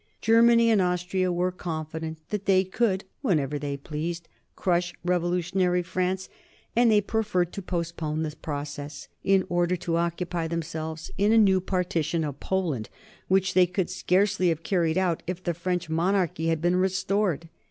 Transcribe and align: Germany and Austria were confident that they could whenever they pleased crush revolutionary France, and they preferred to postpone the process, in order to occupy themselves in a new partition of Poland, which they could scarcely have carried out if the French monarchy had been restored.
Germany 0.19 0.71
and 0.71 0.81
Austria 0.81 1.31
were 1.31 1.51
confident 1.51 2.17
that 2.31 2.47
they 2.47 2.63
could 2.63 3.03
whenever 3.21 3.59
they 3.59 3.77
pleased 3.77 4.27
crush 4.55 4.95
revolutionary 5.05 5.83
France, 5.83 6.27
and 6.75 6.89
they 6.89 7.01
preferred 7.01 7.53
to 7.53 7.61
postpone 7.61 8.23
the 8.23 8.35
process, 8.35 9.09
in 9.23 9.45
order 9.47 9.75
to 9.75 9.97
occupy 9.97 10.47
themselves 10.47 11.11
in 11.19 11.31
a 11.31 11.37
new 11.37 11.61
partition 11.61 12.23
of 12.23 12.39
Poland, 12.39 12.89
which 13.27 13.53
they 13.53 13.67
could 13.67 13.91
scarcely 13.91 14.49
have 14.49 14.63
carried 14.63 14.97
out 14.97 15.21
if 15.27 15.43
the 15.43 15.53
French 15.53 15.87
monarchy 15.87 16.47
had 16.47 16.61
been 16.63 16.77
restored. 16.77 17.47